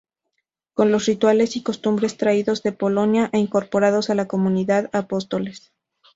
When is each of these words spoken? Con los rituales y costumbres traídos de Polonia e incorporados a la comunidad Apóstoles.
Con 0.73 0.91
los 0.91 1.05
rituales 1.05 1.55
y 1.57 1.61
costumbres 1.61 2.17
traídos 2.17 2.63
de 2.63 2.71
Polonia 2.71 3.29
e 3.33 3.37
incorporados 3.37 4.09
a 4.09 4.15
la 4.15 4.27
comunidad 4.27 4.89
Apóstoles. 4.93 5.73